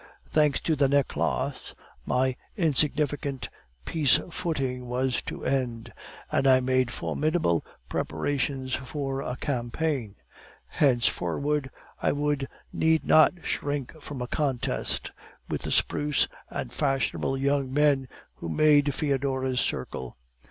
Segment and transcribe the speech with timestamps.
[0.31, 1.75] Thanks to the 'Necklace,'
[2.07, 3.49] my insignificant
[3.85, 5.93] peace footing was to end,
[6.31, 10.15] and I made formidable preparations for a campaign.
[10.69, 11.69] Henceforward
[12.01, 12.13] I
[12.73, 15.11] need not shrink from a contest
[15.47, 18.07] with the spruce and fashionable young men
[18.37, 20.15] who made Foedora's circle.